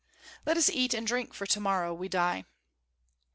[0.47, 2.45] Let us eat and drink, for to morrow we die."